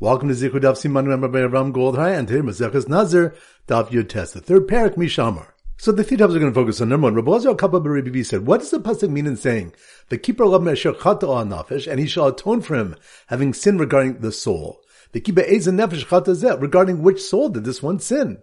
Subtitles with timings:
[0.00, 3.34] Welcome to Zichud Daf Siman by Ram Goldhai and today Maseches Nazir
[3.66, 5.48] Daf Yud Tes, the third parak Mishamar.
[5.76, 7.16] So the three topics are going to focus on number one.
[7.16, 7.82] Rabbi Lazar Kappa
[8.22, 9.74] said, "What does the pasuk mean in saying
[10.08, 12.94] the keeper of Mesher Nafesh, and he shall atone for him
[13.26, 14.78] having sinned regarding the soul?
[15.10, 18.38] The keeper Ezen Nefesh Chata Zeh, regarding which soul did this one sin?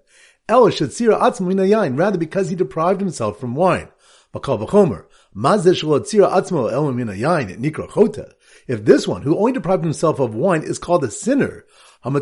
[0.50, 3.88] El Shatzira Atzma Yain, rather because he deprived himself from wine.
[4.34, 8.36] Bakal V'chomer Mazeh Shalatzira Atzmo El Yain Nikra Chota."
[8.68, 11.66] If this one, who only deprived himself of wine, is called a sinner,
[12.04, 12.14] then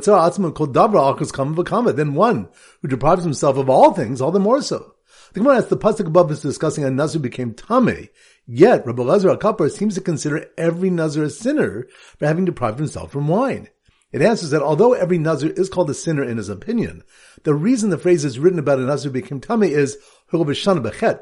[2.14, 2.50] one
[2.82, 4.94] who deprives himself of all things, all the more so.
[5.34, 8.10] The Gemara asks, the pasuk above is discussing a nazir became tame.
[8.46, 11.88] Yet Rabbi Lazar Akapar seems to consider every nazir a sinner
[12.18, 13.70] for having deprived himself from wine.
[14.12, 17.04] It answers that although every nazir is called a sinner in his opinion,
[17.44, 19.98] the reason the phrase is written about a nazir became tame is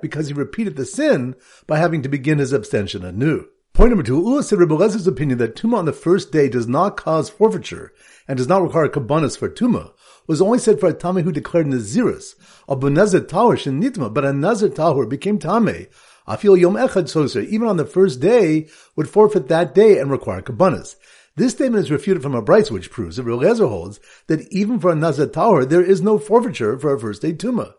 [0.02, 1.36] because he repeated the sin
[1.68, 3.46] by having to begin his abstention anew.
[3.74, 6.68] Point number two, Ula said Rebbe Lezer's opinion that Tuma on the first day does
[6.68, 7.94] not cause forfeiture
[8.28, 9.94] and does not require kabbanas for Tuma
[10.28, 12.36] was only said for a Tame who declared Naziris,
[12.68, 15.88] a Bunazir Tahor Nitma, but a Nazir Tahor became Tame.
[16.38, 20.42] Feel Yom Echad Soser, even on the first day, would forfeit that day and require
[20.42, 20.96] kabbanas.
[21.38, 24.92] This statement is refuted from a Braisa, which proves that Rebbe holds that even for
[24.92, 27.74] a Nazir Tahor, there is no forfeiture for a first day Tuma.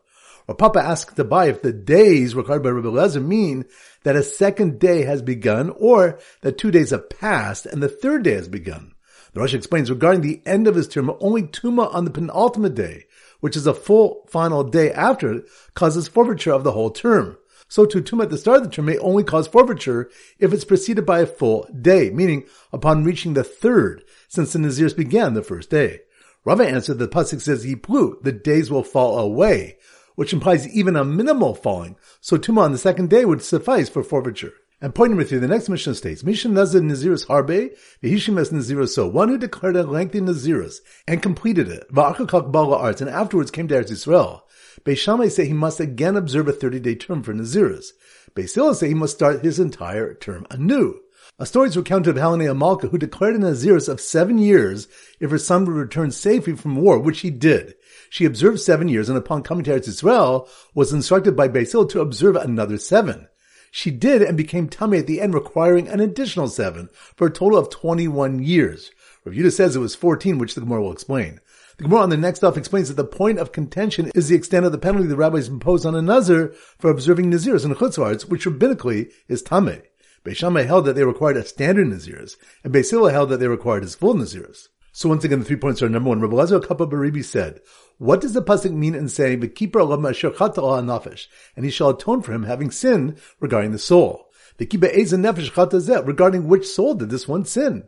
[0.48, 3.64] Rav Papa asked buy if the days required by Rabbi Lezer mean
[4.04, 8.22] that a second day has begun or that two days have passed and the third
[8.22, 8.94] day has begun.
[9.32, 13.06] The Rosh explains regarding the end of his term, only Tuma on the penultimate day,
[13.40, 17.38] which is a full final day after it, causes forfeiture of the whole term.
[17.68, 20.64] So to Tuma at the start of the term may only cause forfeiture if it's
[20.64, 25.42] preceded by a full day, meaning upon reaching the third, since the Nazirs began the
[25.42, 26.00] first day.
[26.44, 29.78] Rava answered that the Pasuk says, Yiplu, the days will fall away,
[30.14, 31.96] which implies even a minimal falling.
[32.20, 34.54] So Tuma on the second day would suffice for forfeiture.
[34.80, 39.06] And point number three, the next Mishnah states, Mishnah Nazir Nazirus Harbe, Vihishim Nazirus so,
[39.06, 43.68] one who declared a lengthy Nazirus and completed it, Va'achakak Bala arts, and afterwards came
[43.68, 44.40] to Eretz Yisrael.
[44.84, 47.92] Beishamai say he must again observe a 30-day term for Nazirus.
[48.34, 51.01] Beis Hillel say he must start his entire term anew.
[51.38, 54.86] A story is recounted of Helene Amalka, who declared a Nazirus of seven years
[55.18, 57.74] if her son would return safely from war, which he did.
[58.10, 62.00] She observed seven years and upon coming to Israel was instructed by Beis Hillel to
[62.00, 63.28] observe another seven.
[63.70, 67.58] She did and became tummy at the end, requiring an additional seven for a total
[67.58, 68.90] of 21 years.
[69.24, 71.40] Rav Yudah says it was 14, which the Gemara will explain.
[71.78, 74.66] The Gemara on the next off explains that the point of contention is the extent
[74.66, 78.44] of the penalty the rabbis impose on a Nazir for observing Nazirs and Chutzvarts, which
[78.44, 79.82] rabbinically is Tameh.
[80.24, 83.82] Beishamai held that they required a standard Nazirs, and Beis Hillel held that they required
[83.82, 84.68] his full Nazirs.
[84.92, 86.20] So once again, the three points are number one.
[86.20, 87.60] Rabbi Lazar Kappa Baribi said,
[88.02, 92.32] what does the pasuk mean in saying, "The keeper nafesh," and he shall atone for
[92.32, 94.26] him having sinned regarding the soul?
[94.58, 97.84] The nefesh regarding which soul did this one sin?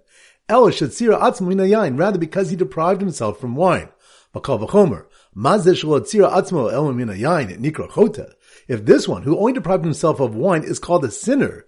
[0.49, 3.89] El atzmo rather because he deprived himself from wine.
[7.57, 8.37] Nikra chota.
[8.69, 11.67] If this one, who only deprived himself of wine, is called a sinner,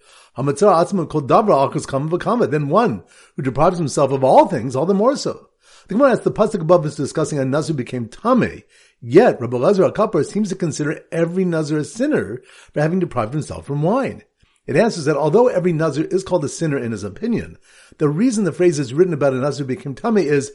[2.51, 3.05] then one
[3.37, 5.49] who deprives himself of all things, all the more so.
[5.89, 8.65] The Gemara asks, the pasuk above is discussing a nazir became tame.
[9.01, 12.43] Yet Rabbi Lazar Akapar seems to consider every nazir a sinner
[12.73, 14.25] for having deprived himself from wine.
[14.67, 17.57] It answers that although every nazir is called a sinner in his opinion,
[17.99, 20.51] the reason the phrase is written about a nazir who became tame is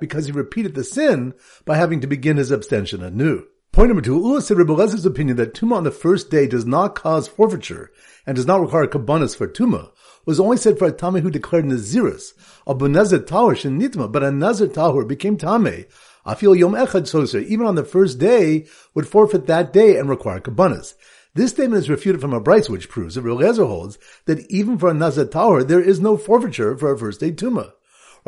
[0.00, 1.34] because he repeated the sin
[1.66, 3.44] by having to begin his abstention anew.
[3.72, 6.64] Point number two, Ula said Rebbe Lezer's opinion that Tuma on the first day does
[6.64, 7.92] not cause forfeiture
[8.26, 9.90] and does not require kabbanas for Tuma
[10.28, 12.32] was only said for a Tame who declared Naziris,
[12.66, 15.86] a Bunazir Tahor Nitma, but a Nazir Tahor became Tame.
[16.36, 20.40] feel Yom Echad Soser, even on the first day, would forfeit that day and require
[20.40, 20.94] kabbanas.
[21.34, 24.90] This statement is refuted from a Braisa, which proves that Real holds that even for
[24.90, 27.72] a Nazir Tahor, there is no forfeiture for a first day Tuma.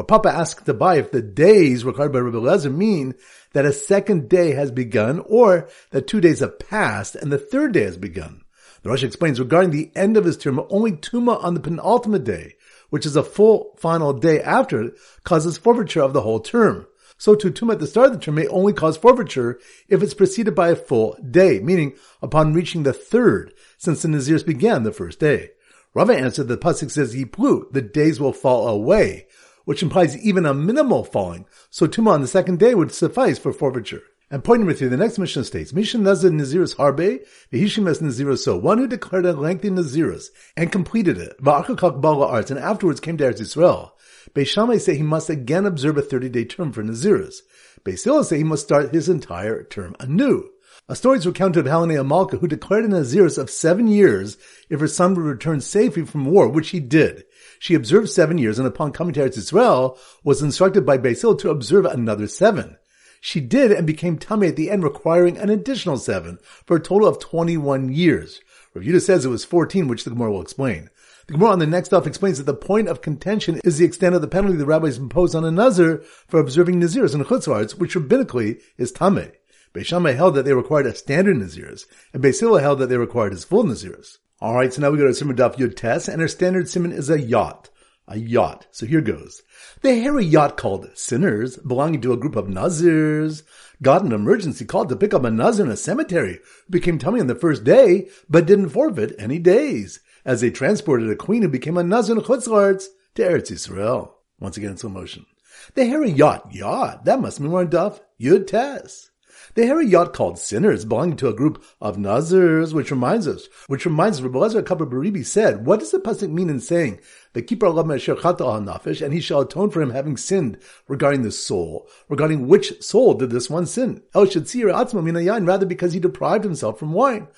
[0.00, 3.14] Rav Papa asked buy if the days required by Rabbi Lezer mean
[3.52, 7.72] that a second day has begun or that two days have passed and the third
[7.72, 8.40] day has begun.
[8.82, 12.54] The Rosh explains regarding the end of his term, only Tuma on the penultimate day,
[12.88, 14.94] which is a full final day after it,
[15.24, 16.86] causes forfeiture of the whole term.
[17.18, 19.60] So to Tuma at the start of the term may only cause forfeiture
[19.90, 21.92] if it's preceded by a full day, meaning
[22.22, 25.50] upon reaching the third, since the Nazirs began the first day.
[25.92, 29.26] Rava answered that Pasuk says Yiplu, the days will fall away,
[29.70, 33.52] which implies even a minimal falling, so Tuma on the second day would suffice for
[33.52, 34.02] forfeiture.
[34.28, 38.38] And point number three, the next mission states, Mishnah Nazir Nazirus Harbe, Vihishim es Nazirus
[38.38, 42.98] so, one who declared a lengthy Nazirus and completed it, Va'achakak Bala arts, and afterwards
[42.98, 43.92] came to Eretz Yisrael.
[44.34, 47.36] Beishamai say he must again observe a 30-day term for Nazirus.
[47.84, 50.50] Beis Hillel say he must start his entire term anew.
[50.88, 54.36] A story is recounted of Helene Amalka, who declared a Nazirus of seven years
[54.68, 57.22] if her son would return safely from war, which he did.
[57.60, 61.36] She observed seven years and upon coming to Eretz Israel was instructed by Beis Hillel
[61.36, 62.78] to observe another seven.
[63.20, 67.06] She did and became tummy at the end, requiring an additional seven for a total
[67.06, 68.40] of 21 years.
[68.72, 70.88] Rav Yudah says it was 14, which the Gemara will explain.
[71.26, 74.14] The Gemara on the next stuff explains that the point of contention is the extent
[74.14, 75.98] of the penalty the rabbis impose on a nazir
[76.28, 79.32] for observing nazirs and chutzlarts, which rabbinically is tameh.
[79.74, 81.84] Beishamai held that they required a standard naziris,
[82.14, 84.16] and Beis Hillel held that they required his full naziris.
[84.42, 86.92] All right, so now we go to Simon Daf Yud Tes, and our standard simon
[86.92, 87.68] is a yacht.
[88.08, 88.68] A yacht.
[88.70, 89.42] So here goes.
[89.82, 93.42] They hear a yacht called Sinners, belonging to a group of Nazirs,
[93.82, 97.20] got an emergency call to pick up a Nazir in a cemetery who became tummy
[97.20, 101.48] on the first day, but didn't forfeit any days, as they transported a queen who
[101.48, 102.86] became a Nazir in Chutzlarts
[103.16, 104.12] to Eretz Yisrael.
[104.38, 105.26] Once again in slow motion.
[105.74, 106.54] They hear a yacht.
[106.54, 107.04] Yacht.
[107.04, 109.09] That must mean we're in Daf Yud Tes.
[109.54, 113.48] They hear a yacht called Sinners belonging to a group of Nazirs, which reminds us,
[113.66, 117.00] which reminds us, Rabbi Lezer Kappa Baribi said, what does the pasuk mean in saying,
[117.32, 121.88] the keeper nafish, and he shall atone for him having sinned regarding the soul.
[122.08, 124.02] Regarding which soul did this one sin?
[124.14, 127.28] El atzma rather because he deprived himself from wine.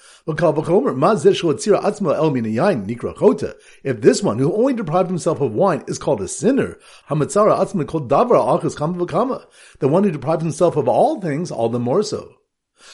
[3.85, 6.79] If this one who only deprived himself of wine is called a sinner,
[7.09, 9.45] hamatzara atzma called davra
[9.79, 12.37] the one who deprived himself of all things, all the more so.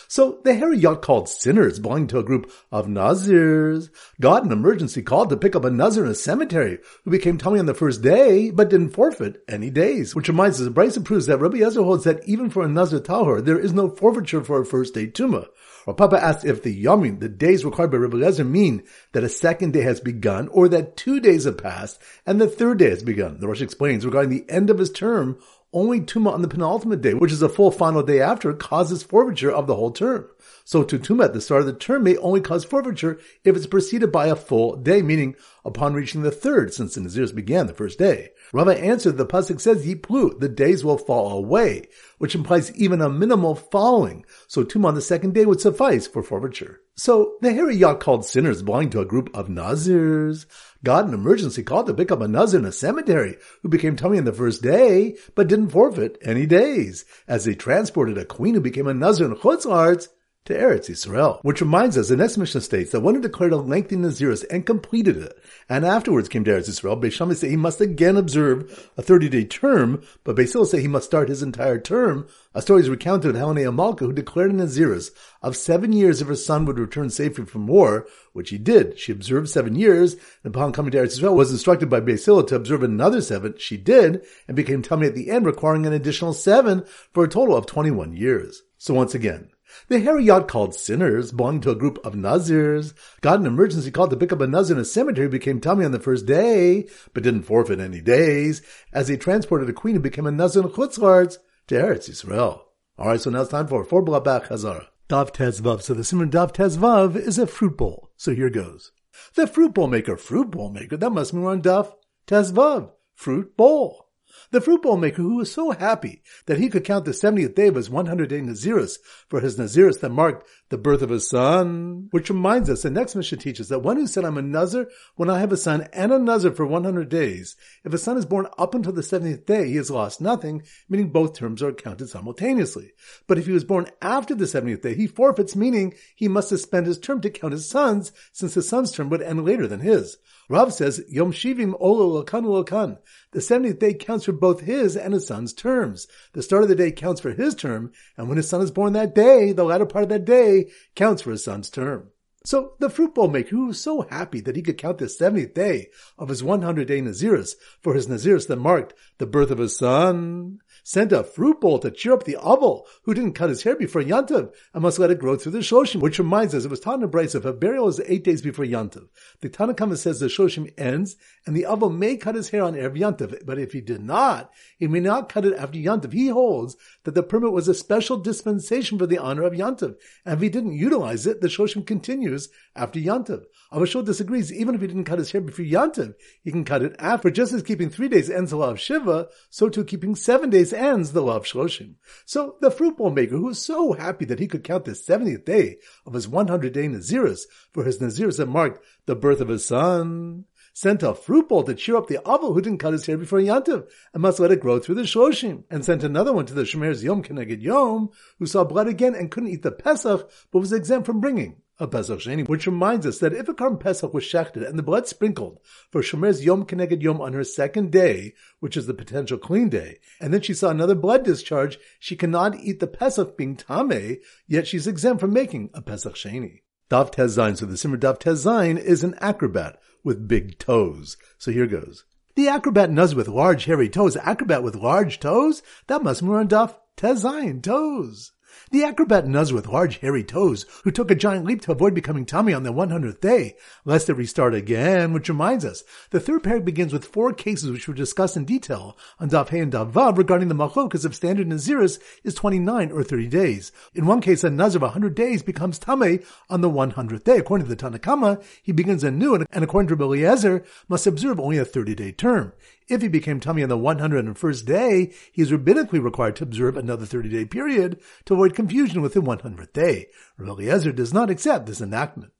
[0.08, 3.90] So the hairy yacht called Sinners belonging to a group of Nazirs
[4.20, 7.58] got an emergency call to pick up a Nazir in a cemetery who became tummy
[7.58, 10.14] on the first day but didn't forfeit any days.
[10.14, 13.44] Which reminds us, Braisa proves that Rabbi Yezer holds that even for a Nazir Tahor,
[13.44, 15.46] there is no forfeiture for a first day Tumah.
[15.87, 18.82] Rav Papa asked if the Yamin, the days required by Rabbi Yezer mean
[19.12, 22.79] that a second day has begun or that two days have passed and the third
[22.79, 23.40] day has begun.
[23.40, 25.38] The Rosh explains regarding the end of his term,
[25.72, 29.50] only Tuma on the penultimate day, which is a full final day after, causes forfeiture
[29.50, 30.26] of the whole term.
[30.68, 33.66] So to Tuma at the start of the term may only cause forfeiture if it's
[33.66, 35.34] preceded by a full day, meaning
[35.64, 38.32] upon reaching the third, since the Nazirs began the first day.
[38.52, 41.88] Rava answered, the Pasuk says, Yiplu, the days will fall away,
[42.18, 44.26] which implies even a minimal falling.
[44.46, 46.82] So Tuma on the second day would suffice for forfeiture.
[46.96, 50.44] So the hairy yacht called sinners belonging to a group of Nazirs
[50.84, 54.18] got an emergency call to pick up a Nazir in a cemetery who became tummy
[54.18, 58.60] on the first day, but didn't forfeit any days, as they transported a queen who
[58.60, 60.08] became a Nazir in Chutzlarts
[60.48, 61.40] to Eretz Yisrael.
[61.42, 64.66] Which reminds us, the next Mishnah states that one who declared a lengthy Naziris and
[64.66, 69.02] completed it, and afterwards came to Eretz Yisrael, Beis say he must again observe a
[69.02, 72.26] 30-day term, but Beis Hillel say he must start his entire term.
[72.54, 75.10] A story is recounted of Helena Amalka, who declared a Naziris
[75.42, 78.98] of seven years if her son would return safely from war, which he did.
[78.98, 82.44] She observed seven years, and upon coming to Eretz Yisrael was instructed by Beis Hillel
[82.44, 83.54] to observe another seven.
[83.58, 87.54] She did, and became tummy at the end, requiring an additional seven for a total
[87.54, 88.62] of 21 years.
[88.78, 89.50] So once again,
[89.88, 94.08] the hairy yacht called Sinners, belonging to a group of Nazirs, got an emergency call
[94.08, 97.22] to pick up a Nazir in a cemetery, became tummy on the first day, but
[97.22, 98.62] didn't forfeit any days,
[98.92, 101.38] as they transported a queen who became a Nazir in Chutzlarts
[101.68, 102.60] to Eretz Yisrael.
[102.98, 104.86] Alright, so now it's time for four Blabach Hazara.
[105.08, 105.82] Dav Tezvav.
[105.82, 108.10] So the simon Dav Tezvav is a fruit bowl.
[108.16, 108.92] So here goes.
[109.34, 111.94] The fruit bowl maker, fruit bowl maker, that must mean we're on Dav
[112.26, 112.90] Tezvav.
[113.14, 114.07] Fruit bowl.
[114.50, 117.69] The fruit bowl maker who was so happy that he could count the 70th day
[117.69, 118.99] of his 100 day Naziris
[119.29, 122.08] for his Naziris that marked the birth of a son.
[122.10, 125.30] Which reminds us, the next Mishnah teaches that one who said, I'm a Nazir when
[125.30, 127.56] I have a son and a Nazir for 100 days.
[127.84, 131.10] If a son is born up until the 70th day, he has lost nothing, meaning
[131.10, 132.92] both terms are counted simultaneously.
[133.26, 136.87] But if he was born after the 70th day, he forfeits, meaning he must suspend
[136.87, 140.18] his term to count his son's, since his son's term would end later than his.
[140.50, 142.98] Rav says, Yom Shivim Olo Lakan Lakan.
[143.32, 146.08] The 70th day counts for both his and his son's terms.
[146.32, 148.94] The start of the day counts for his term, and when his son is born
[148.94, 150.57] that day, the latter part of that day
[150.94, 152.10] counts for his son's term.
[152.44, 155.54] So the fruit bowl maker, who was so happy that he could count the 70th
[155.54, 157.50] day of his 100 day Naziris
[157.82, 160.58] for his Naziris that marked the birth of his son,
[160.88, 164.00] sent a fruit bowl to cheer up the Aval, who didn't cut his hair before
[164.00, 167.35] Yantav and must let it grow through the Shloshim, which reminds us, it was Braisa,
[167.35, 169.07] if a burial is eight days before Yantav,
[169.42, 172.73] the Tanna Kamma says the Shloshim ends, and the Aval may cut his hair on
[172.73, 176.14] Erev Yantav, but if he did not, he may not cut it after Yantav.
[176.14, 180.37] He holds that the permit was a special dispensation for the honor of Yantav, and
[180.37, 183.45] if he didn't utilize it, the Shoshim continues after Yantav.
[183.70, 186.82] Abba Shaul disagrees, even if he didn't cut his hair before Yantav, he can cut
[186.82, 187.30] it after.
[187.30, 190.72] Just as keeping three days ends the law of Shiva, so too keeping seven days
[190.72, 191.96] ends the law of Shloshim.
[192.25, 195.44] So the fruit bowl maker, who was so happy that he could count the 70th
[195.44, 197.42] day of his 100 day Naziris
[197.75, 201.75] for his Naziris that marked the birth of his son, sent a fruit bowl to
[201.75, 204.60] cheer up the Aval who didn't cut his hair before Yantiv and must let it
[204.60, 208.08] grow through the Shloshim, and sent another one to the Shomer's Yom Keneged Yom,
[208.38, 211.87] who saw blood again and couldn't eat the Pesach, but was exempt from bringing a
[211.87, 215.06] Pesach Sheni, which reminds us that if a Karm Pesach was shechted and the blood
[215.06, 219.68] sprinkled for Shomer's Yom Keneged Yom on her second day, which is the potential clean
[219.68, 224.18] day, and then she saw another blood discharge, she cannot eat the Pesach being Tameh,
[224.47, 226.62] yet she's exempt from making a Pesach Sheni.
[226.90, 231.16] Daf Tezain, so the Simmer Daf Tezain is an acrobat with big toes.
[231.37, 232.04] So here goes.
[232.35, 235.62] The acrobat nuz with large hairy toes, acrobat with large toes?
[235.88, 238.32] That must be on Daf Tezain, toes.
[238.71, 242.26] The acrobat Nuz with large hairy toes, who took a giant leap to avoid becoming
[242.26, 246.64] tummy on the 100th day, lest it restart again, which reminds us, the third parak
[246.64, 250.19] begins with four cases which were discussed in detail on Daf Hey and Daf Vav
[250.19, 253.73] regarding the machlokas of standard Naziris is 29 or 30 days.
[253.95, 257.38] In one case, a Naz of 100 days becomes Tameh on the 100th day.
[257.38, 261.59] According to the Tanna Kamma, he begins anew, and according to Eliezer, must observe only
[261.59, 262.52] a 30-day term.
[262.88, 267.04] If he became tummy on the 101st day, he is rabbinically required to observe another
[267.04, 270.07] 30-day period to avoid confusion with the 100th day.
[270.38, 272.33] Rabbi Eliezer does not accept this enactment.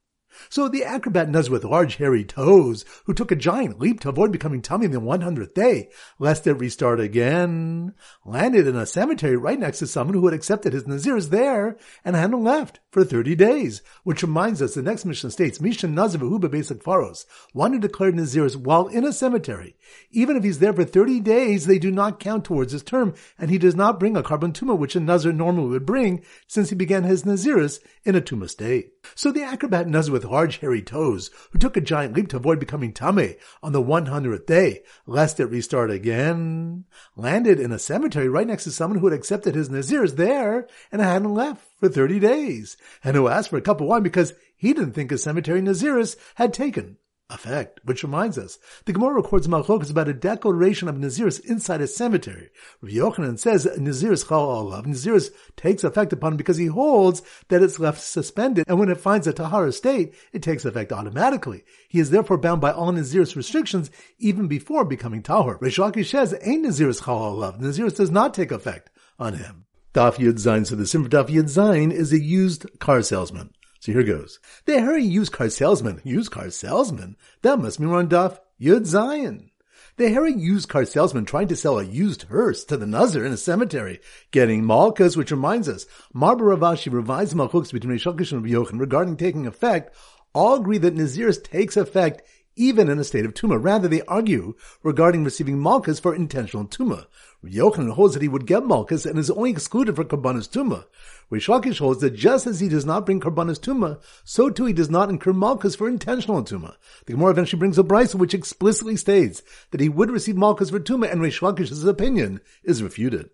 [0.49, 4.33] So the acrobat Nuz with large hairy toes, who took a giant leap to avoid
[4.33, 9.59] becoming tummy in the 100th day, lest it restart again, landed in a cemetery right
[9.59, 13.83] next to someone who had accepted his Nazirs there and hadn't left for 30 days,
[14.05, 18.15] which reminds us the next mission states, Mishan Nazir Huba Basic Faros, one who declared
[18.15, 19.77] Nazirs while in a cemetery.
[20.11, 23.51] Even if he's there for 30 days, they do not count towards his term, and
[23.51, 26.75] he does not bring a carbon tuma, which a Nazir normally would bring, since he
[26.75, 28.98] began his Nazirs in a tuma state.
[29.15, 32.61] So the acrobat Nazir with large hairy toes, who took a giant leap to avoid
[32.61, 36.85] becoming Tame on the 100th day, lest it restart again,
[37.17, 41.03] landed in a cemetery right next to someone who had accepted his Nazirs there and
[41.03, 44.73] hadn't left for 30 days, and who asked for a cup of wine because he
[44.73, 46.99] didn't think his cemetery Naziris had taken
[47.31, 47.81] effect.
[47.85, 52.51] Which reminds us, the Gemara records machlokas about a declaration of Naziris inside a cemetery.
[52.81, 54.87] Rav Yochanan says Naziris chal olav.
[54.87, 59.01] Naziris takes effect upon him because he holds that it's left suspended, and when it
[59.01, 61.65] finds a Tahara state, it takes effect automatically.
[61.89, 65.59] He is therefore bound by all Naziris restrictions even before becoming Tahor.
[65.59, 67.59] Reish Lakish says, ain't Naziris chal olav.
[67.59, 69.67] Naziris does not take effect on him.
[69.95, 70.39] Daf Yud.
[70.67, 73.51] So the Simfer Daf Yud is a used car salesman.
[73.81, 74.41] So here goes.
[74.65, 79.51] The hairy used car salesman, used car salesman, that must mean on Daf Yud Zion.
[79.97, 83.33] The hairy used car salesman trying to sell a used hearse to the Nazir in
[83.33, 88.33] a cemetery, getting malchus, which reminds us, Marba Rav Ashi revised malchus between Reish Lakish
[88.33, 89.95] and Rabbi regarding taking effect,
[90.35, 92.23] all agree that Naziris takes effect
[92.59, 93.63] even in a state of tuma.
[93.63, 97.07] Rather, they argue regarding receiving malchus for intentional tuma.
[97.45, 100.87] Yochanan holds that he would get malchus and is only excluded for karbanis tuma.
[101.31, 104.73] Reish Lakish holds that just as he does not bring karbanis tuma, so too he
[104.73, 106.75] does not incur malchus for intentional tuma.
[107.07, 110.81] The Gemara eventually brings a brisa which explicitly states that he would receive malchus for
[110.81, 113.31] tuma, and Reish Lakish's opinion is refuted.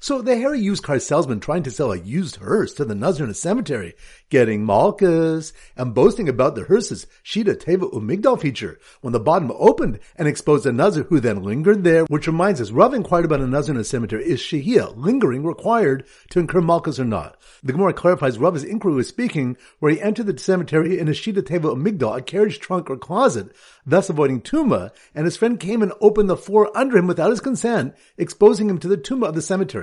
[0.00, 3.34] So the hairy used car salesman trying to sell a used hearse to the a
[3.34, 3.94] cemetery,
[4.30, 9.98] getting malchus, and boasting about the hearse's Shida Teva Umigdal feature when the bottom opened
[10.16, 13.54] and exposed a Nazir who then lingered there, which reminds us, Rav inquired about a
[13.54, 14.24] a cemetery.
[14.24, 17.36] Is Shehia, lingering, required to incur malchus or not?
[17.62, 21.42] The Gemara clarifies Rav's inquiry was speaking where he entered the cemetery in a Shida
[21.42, 23.54] Teva Umigdal, a carriage trunk or closet,
[23.86, 27.40] thus avoiding Tuma, and his friend came and opened the floor under him without his
[27.40, 29.73] consent, exposing him to the Tuma of the cemetery.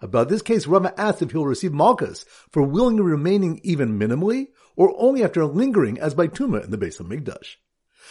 [0.00, 4.94] About this case, Rava asked if he'll receive Malchus for willingly remaining even minimally, or
[4.98, 7.56] only after lingering as by Tuma in the base of Migdash.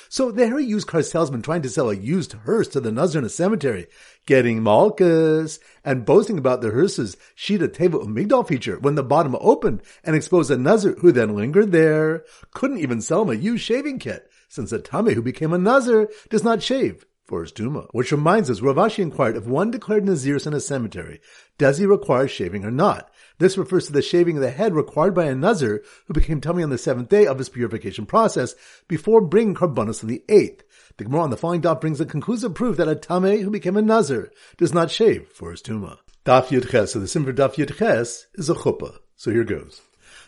[0.10, 3.30] So the hairy used car salesman trying to sell a used hearse to the a
[3.30, 3.88] cemetery,
[4.26, 9.82] getting Malchus, and boasting about the hearse's Shida Teva Umigdal feature when the bottom opened
[10.04, 14.00] and exposed a Nazir who then lingered there, couldn't even sell him a used shaving
[14.00, 17.88] kit since a Tame who became a Nazir does not shave for his Tuma.
[17.92, 21.20] Which reminds us, Rav Ashi inquired if one declared Naziris in a cemetery,
[21.58, 23.10] does he require shaving or not?
[23.38, 26.64] This refers to the shaving of the head required by a Nazir who became tummy
[26.64, 28.56] on the seventh day of his purification process
[28.88, 30.64] before bringing Karbanos on the eighth.
[30.98, 33.76] The Gemara on the following daf brings a conclusive proof that a Tame who became
[33.76, 35.98] a Nazir does not shave for his Tuma.
[36.26, 39.00] Daf Yud Ches, so the sim for Daf Yud Ches is a chuppah.
[39.16, 39.82] So here goes.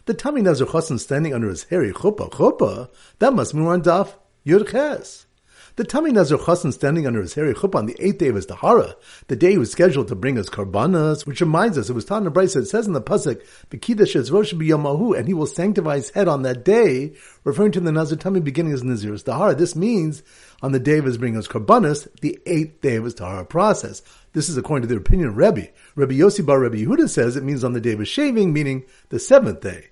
[0.06, 2.90] The Tami Nazir Chassan standing under his hairy chuppah, chuppah,
[3.20, 4.14] that must mean on daf
[4.46, 5.27] Yud Ches.
[5.78, 8.48] The Tami Nazir Chassan standing under his hairy chuppah on the eighth day of his
[8.48, 8.96] Tahara,
[9.28, 12.18] the day he was scheduled to bring his karbanas, which reminds us, it was taught
[12.18, 15.98] in the Brisa, it says in the Pasuk, B'kidash Rosh B'yamahu, and he will sanctify
[15.98, 19.54] his head on that day, referring to the Nazir Tami beginning his Nazir's Tahara.
[19.54, 20.24] This means,
[20.64, 24.02] on the day of his bringing his karbanas, the eighth day of his Tahara process.
[24.34, 25.68] This is according to the opinion of Rebbe.
[25.94, 28.84] Rebbe Yossi Bar Rebbe Yehuda says it means on the day of his shaving, meaning
[29.10, 29.90] the seventh day.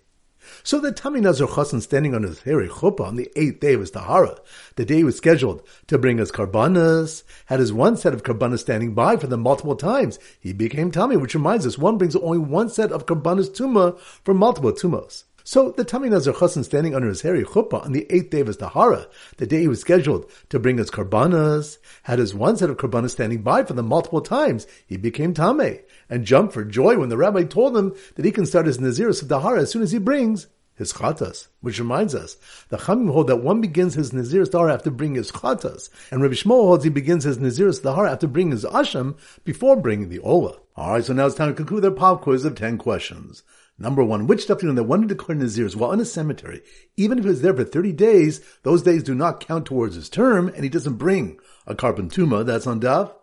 [0.65, 3.81] So the Tami Nazir Chassan standing on his hairy chuppah on the eighth day of
[3.81, 4.39] his Tahara,
[4.77, 8.61] the day he was scheduled to bring his karbanas, had his one set of karbanas
[8.61, 10.17] standing by for them multiple times.
[10.39, 14.33] He became Tami, which reminds us one brings only one set of karbanas tuma for
[14.33, 15.25] multiple tumos.
[15.43, 18.47] So the Tamei Nazir Chassan standing under his hairy chuppah on the eighth day of
[18.47, 19.05] his Tahara,
[19.37, 23.11] the day he was scheduled to bring his karbanas, had his one set of karbanas
[23.11, 24.65] standing by for them multiple times.
[24.87, 28.47] He became Tamei and jumped for joy when the rabbi told him that he can
[28.47, 32.37] start his Nazirus of Tahara as soon as he brings his chatas, which reminds us,
[32.69, 36.33] the Chamim hold that one begins his Nazirus Tahara after bringing his chatas, and Rabbi
[36.33, 40.57] Shmuel holds he begins his Nazirus Tahara after bringing his asham before bringing the ola.
[40.77, 43.43] Alright, so now it's time to conclude their pop quiz of 10 questions.
[43.77, 46.05] Number one, which stuff do you know that one who declared Nazirus while in a
[46.05, 46.61] cemetery,
[46.95, 50.09] even if he was there for 30 days, those days do not count towards his
[50.09, 53.13] term, and he doesn't bring a karban tuma, that's on Dav?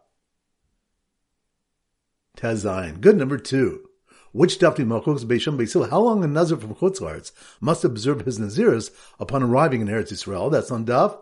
[2.36, 3.00] Tezayin.
[3.00, 3.88] Good number two.
[4.32, 8.90] Which Dafti Malchus Beisham Beisil, how long a Nazir from Chutzlarts must observe his Naziris
[9.20, 10.50] upon arriving in Eretz Yisrael?
[10.50, 11.18] That's on Daf.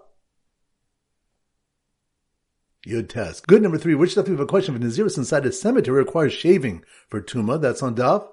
[2.87, 3.41] Yud Tes.
[3.41, 3.95] Good number three.
[3.95, 7.61] Which Daf we have a question of Naziris inside a cemetery requires shaving for Tuma?
[7.61, 8.27] That's on Daf.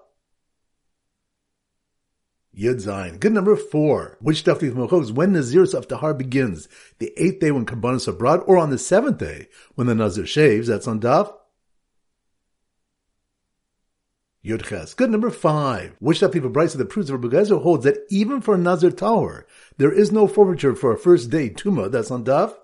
[2.56, 3.20] Yud Zayin.
[3.20, 4.18] Good number four.
[4.22, 4.78] Which Daf we have
[5.12, 6.70] when Naziris of Tahar begins?
[7.00, 10.68] The eighth day when Kabbanis abroad or on the seventh day when the Nazir shaves?
[10.68, 11.34] That's on Daf.
[14.48, 14.96] Yudches.
[14.96, 15.96] Good number five.
[16.00, 19.44] Which that people Braisa that proves Rabbi Gezer holds that even for a Nazir Tahor,
[19.78, 21.92] there is no forfeiture for a first day Tuma.
[21.92, 22.56] That's on Daf.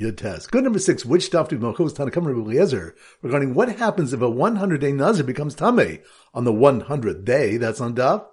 [0.00, 1.04] Yud Good number six.
[1.04, 5.24] Which daf do Malchus Tanakam Rabbi Eliezer regarding what happens if a 100 day Nazir
[5.24, 7.58] becomes Tameh on the 100th day?
[7.58, 8.24] That's on Daf.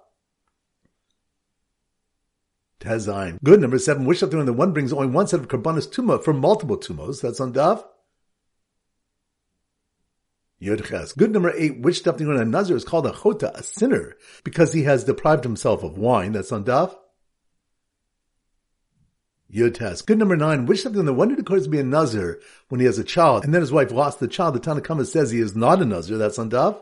[2.80, 3.38] Tezain.
[3.42, 4.06] Good number seven.
[4.06, 7.20] Which daf the one brings only one set of Karbanis Tuma for multiple Tumos?
[7.20, 7.84] That's on Daf.
[10.60, 11.16] Yodches.
[11.16, 14.82] Good number eight, which stuff a Nazir is called a chota, a sinner, because he
[14.82, 16.32] has deprived himself of wine.
[16.32, 16.96] That's on daf.
[19.52, 20.04] Yodches.
[20.04, 22.86] Good number nine, which something the one who declares to be a Nazir when he
[22.86, 25.38] has a child, and then his wife lost the child, the Tanna Kamma says he
[25.38, 26.18] is not a Nazir.
[26.18, 26.78] That's on daf.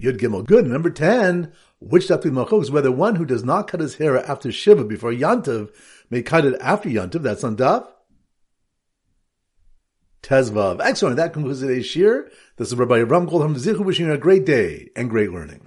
[0.00, 0.46] Yud Gimel.
[0.46, 0.66] Good.
[0.66, 4.52] Number 10, which Dafti Malchok is whether one who does not cut his hair after
[4.52, 5.70] Shiva before Yantiv
[6.08, 7.22] may cut it after Yantiv.
[7.22, 7.88] That's on Daf.
[10.22, 10.80] Tezvav.
[10.82, 11.16] Excellent.
[11.16, 12.30] That concludes today's shir.
[12.56, 15.60] This is Rabbi Ram Kol Zichu wishing you a great day and great learning.